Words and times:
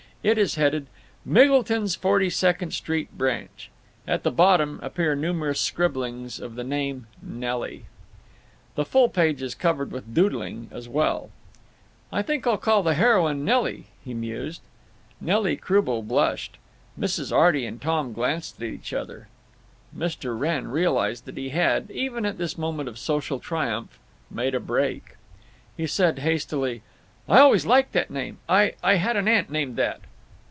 It 0.23 0.37
is 0.37 0.53
headed, 0.53 0.85
"Miggleton's 1.25 1.95
Forty 1.95 2.29
second 2.29 2.75
Street 2.75 3.11
Branch." 3.17 3.71
At 4.07 4.21
the 4.21 4.29
bottom 4.29 4.79
appear 4.83 5.15
numerous 5.15 5.59
scribblings 5.59 6.39
of 6.39 6.53
the 6.53 6.63
name 6.63 7.07
Nelly. 7.23 7.85
"I 8.77 8.83
think 8.83 9.17
I'll 12.47 12.57
call 12.59 12.83
the 12.83 12.93
heroine 12.93 13.43
'Nelly,'" 13.43 13.87
he 14.05 14.13
mused. 14.13 14.61
Nelly 15.19 15.57
Croubel 15.57 16.03
blushed. 16.03 16.59
Mrs. 16.99 17.35
Arty 17.35 17.65
and 17.65 17.81
Tom 17.81 18.13
glanced 18.13 18.57
at 18.61 18.67
each 18.67 18.93
other. 18.93 19.27
Mr. 19.97 20.39
Wrenn 20.39 20.67
realized 20.67 21.25
that 21.25 21.37
he 21.37 21.49
had, 21.49 21.89
even 21.89 22.27
at 22.27 22.37
this 22.37 22.59
moment 22.59 22.87
of 22.87 22.99
social 22.99 23.39
triumph, 23.39 23.97
"made 24.29 24.53
a 24.53 24.59
break." 24.59 25.15
He 25.75 25.87
said, 25.87 26.19
hastily; 26.19 26.83
"I 27.27 27.39
always 27.39 27.65
liked 27.65 27.93
that 27.93 28.11
name. 28.11 28.37
I—I 28.47 28.95
had 28.97 29.17
an 29.17 29.27
aunt 29.27 29.49
named 29.49 29.77
that!" 29.77 30.01